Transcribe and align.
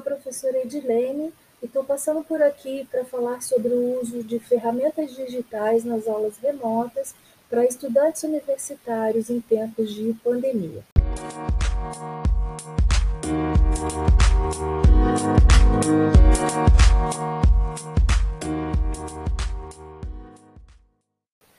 professora 0.00 0.58
Edilene 0.58 1.32
e 1.60 1.66
estou 1.66 1.82
passando 1.82 2.22
por 2.22 2.40
aqui 2.40 2.86
para 2.88 3.04
falar 3.04 3.42
sobre 3.42 3.72
o 3.72 4.00
uso 4.00 4.22
de 4.22 4.38
ferramentas 4.38 5.10
digitais 5.16 5.84
nas 5.84 6.06
aulas 6.06 6.38
remotas 6.38 7.12
para 7.50 7.64
estudantes 7.64 8.22
universitários 8.22 9.28
em 9.28 9.40
tempos 9.40 9.92
de 9.92 10.14
pandemia. 10.22 10.84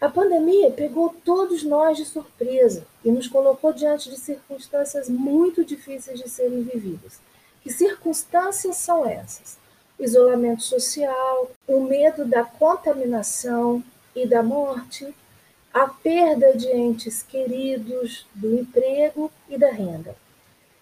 A 0.07 0.09
pandemia 0.09 0.71
pegou 0.71 1.13
todos 1.25 1.65
nós 1.65 1.97
de 1.97 2.05
surpresa 2.05 2.87
e 3.03 3.11
nos 3.11 3.27
colocou 3.27 3.73
diante 3.73 4.09
de 4.09 4.15
circunstâncias 4.15 5.09
muito 5.09 5.65
difíceis 5.65 6.17
de 6.17 6.29
serem 6.29 6.63
vividas. 6.63 7.19
Que 7.61 7.69
circunstâncias 7.69 8.77
são 8.77 9.05
essas? 9.05 9.57
isolamento 9.99 10.63
social, 10.63 11.51
o 11.67 11.81
medo 11.81 12.23
da 12.23 12.45
contaminação 12.45 13.83
e 14.15 14.25
da 14.25 14.41
morte, 14.41 15.13
a 15.73 15.89
perda 15.89 16.55
de 16.55 16.67
entes 16.67 17.21
queridos, 17.21 18.25
do 18.33 18.57
emprego 18.57 19.29
e 19.49 19.57
da 19.57 19.71
renda. 19.71 20.15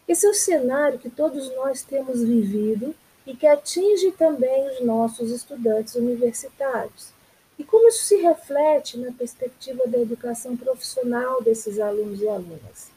Esse 0.08 0.28
é 0.28 0.30
o 0.30 0.36
cenário 0.36 1.00
que 1.00 1.10
todos 1.10 1.50
nós 1.56 1.82
temos 1.82 2.22
vivido 2.22 2.94
e 3.26 3.36
que 3.36 3.48
atinge 3.48 4.12
também 4.12 4.70
os 4.70 4.86
nossos 4.86 5.32
estudantes 5.32 5.96
universitários. 5.96 7.15
E 7.58 7.64
como 7.64 7.88
isso 7.88 8.04
se 8.04 8.18
reflete 8.18 8.98
na 8.98 9.12
perspectiva 9.12 9.88
da 9.88 9.98
educação 9.98 10.58
profissional 10.58 11.42
desses 11.42 11.80
alunos 11.80 12.22
e 12.22 12.28
alunas? 12.28 12.96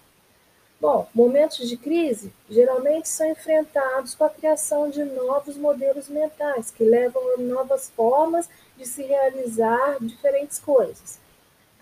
Bom, 0.81 1.09
momentos 1.13 1.69
de 1.69 1.77
crise 1.77 2.33
geralmente 2.49 3.09
são 3.09 3.29
enfrentados 3.29 4.15
com 4.15 4.25
a 4.25 4.31
criação 4.31 4.89
de 4.89 5.03
novos 5.03 5.57
modelos 5.57 6.09
mentais, 6.09 6.71
que 6.71 6.85
levam 6.85 7.35
a 7.35 7.37
novas 7.39 7.91
formas 7.91 8.49
de 8.77 8.87
se 8.87 9.03
realizar 9.03 9.97
diferentes 10.01 10.61
coisas. 10.61 11.19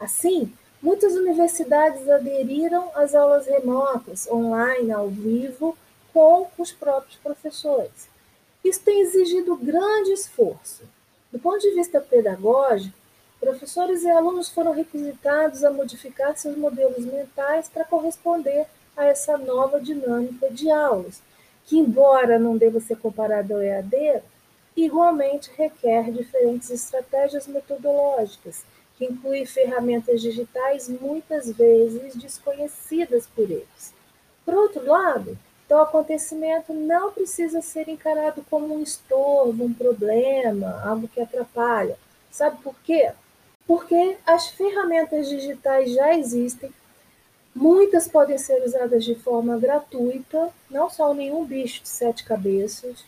Assim, 0.01 0.51
muitas 0.81 1.15
universidades 1.15 2.09
aderiram 2.09 2.91
às 2.95 3.15
aulas 3.15 3.47
remotas, 3.47 4.27
online, 4.31 4.91
ao 4.91 5.09
vivo, 5.09 5.77
com 6.13 6.49
os 6.57 6.73
próprios 6.73 7.17
professores. 7.17 8.09
Isso 8.65 8.81
tem 8.81 9.03
exigido 9.03 9.57
grande 9.57 10.13
esforço. 10.13 10.85
Do 11.33 11.39
ponto 11.39 11.61
de 11.61 11.75
vista 11.75 12.01
pedagógico, 12.01 12.97
professores 13.41 14.03
e 14.03 14.11
alunos 14.11 14.49
foram 14.49 14.73
requisitados 14.73 15.65
a 15.65 15.71
modificar 15.71 16.37
seus 16.37 16.57
modelos 16.57 17.05
mentais 17.05 17.69
para 17.69 17.85
corresponder 17.85 18.67
a 18.97 19.05
essa 19.05 19.37
nova 19.37 19.81
dinâmica 19.81 20.51
de 20.51 20.71
aulas, 20.71 21.21
que, 21.65 21.79
embora 21.79 22.39
não 22.39 22.57
deva 22.57 22.81
ser 22.81 22.97
comparada 22.97 23.55
ao 23.55 23.63
EAD, 23.63 24.23
igualmente 24.77 25.51
requer 25.57 26.11
diferentes 26.11 26.71
estratégias 26.71 27.47
metodológicas, 27.47 28.65
que 28.97 29.05
incluem 29.05 29.45
ferramentas 29.45 30.21
digitais 30.21 30.89
muitas 30.89 31.51
vezes 31.51 32.15
desconhecidas 32.15 33.27
por 33.27 33.51
eles. 33.51 33.95
Por 34.45 34.55
outro 34.55 34.87
lado, 34.87 35.37
tal 35.69 35.83
acontecimento 35.83 36.73
não 36.73 37.13
precisa 37.13 37.61
ser 37.61 37.89
encarado 37.89 38.45
como 38.49 38.75
um 38.75 38.83
estorvo, 38.83 39.65
um 39.65 39.73
problema, 39.73 40.83
algo 40.85 41.09
que 41.09 41.21
atrapalha. 41.21 41.99
Sabe 42.31 42.59
por 42.63 42.75
quê? 42.85 43.13
Porque 43.67 44.17
as 44.27 44.49
ferramentas 44.49 45.29
digitais 45.29 45.93
já 45.93 46.17
existem, 46.17 46.73
Muitas 47.59 48.07
podem 48.07 48.37
ser 48.37 48.63
usadas 48.63 49.03
de 49.03 49.15
forma 49.15 49.57
gratuita, 49.59 50.51
não 50.71 50.91
são 50.91 51.15
nenhum 51.15 51.43
bicho 51.43 51.83
de 51.83 51.89
sete 51.89 52.23
cabeças, 52.23 53.03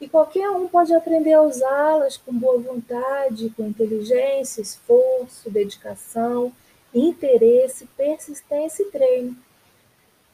e 0.00 0.08
qualquer 0.08 0.50
um 0.50 0.66
pode 0.66 0.92
aprender 0.92 1.34
a 1.34 1.42
usá-las 1.42 2.16
com 2.16 2.34
boa 2.34 2.58
vontade, 2.58 3.48
com 3.56 3.68
inteligência, 3.68 4.60
esforço, 4.60 5.48
dedicação, 5.48 6.52
interesse, 6.92 7.86
persistência 7.96 8.82
e 8.82 8.90
treino. 8.90 9.36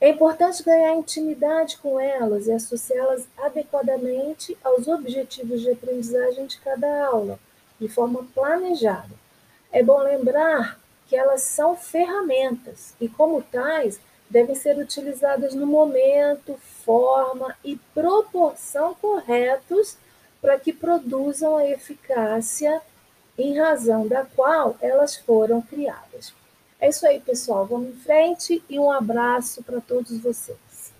É 0.02 0.08
importante 0.08 0.64
ganhar 0.64 0.96
intimidade 0.96 1.78
com 1.78 2.00
elas 2.00 2.48
e 2.48 2.52
associá-las 2.52 3.24
adequadamente 3.38 4.58
aos 4.64 4.88
objetivos 4.88 5.60
de 5.60 5.70
aprendizagem 5.70 6.44
de 6.44 6.58
cada 6.58 7.06
aula, 7.06 7.38
de 7.78 7.86
forma 7.86 8.26
planejada. 8.34 9.14
É 9.70 9.80
bom 9.80 10.00
lembrar 10.00 10.76
que 11.06 11.14
elas 11.14 11.42
são 11.42 11.76
ferramentas 11.76 12.94
e, 13.00 13.08
como 13.08 13.42
tais, 13.42 14.00
devem 14.28 14.56
ser 14.56 14.76
utilizadas 14.76 15.54
no 15.54 15.68
momento, 15.68 16.58
forma 16.84 17.56
e 17.64 17.76
proporção 17.94 18.94
corretos 18.94 19.96
para 20.40 20.58
que 20.58 20.72
produzam 20.72 21.56
a 21.56 21.68
eficácia 21.68 22.82
em 23.38 23.56
razão 23.56 24.08
da 24.08 24.24
qual 24.24 24.76
elas 24.80 25.14
foram 25.14 25.62
criadas. 25.62 26.34
É 26.82 26.88
isso 26.88 27.06
aí, 27.06 27.20
pessoal. 27.20 27.64
Vamos 27.64 27.90
em 27.90 27.92
frente 27.92 28.60
e 28.68 28.76
um 28.76 28.90
abraço 28.90 29.62
para 29.62 29.80
todos 29.80 30.18
vocês. 30.18 30.92